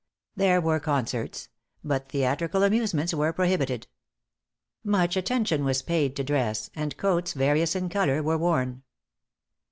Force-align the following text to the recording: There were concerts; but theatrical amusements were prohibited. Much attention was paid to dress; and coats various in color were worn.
There 0.35 0.59
were 0.59 0.79
concerts; 0.79 1.47
but 1.83 2.09
theatrical 2.09 2.63
amusements 2.63 3.13
were 3.13 3.31
prohibited. 3.31 3.85
Much 4.83 5.15
attention 5.15 5.63
was 5.63 5.83
paid 5.83 6.15
to 6.15 6.23
dress; 6.23 6.71
and 6.75 6.97
coats 6.97 7.33
various 7.33 7.75
in 7.75 7.87
color 7.87 8.23
were 8.23 8.39
worn. 8.39 8.81